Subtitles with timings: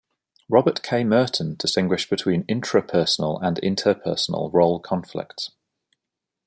[0.49, 1.03] Robert K.
[1.03, 5.51] Merton distinguished between intrapersonal and interpersonal role conflicts.